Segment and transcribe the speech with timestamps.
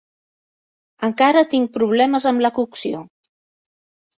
[1.09, 3.07] Encara tinc problemes amb la cocció.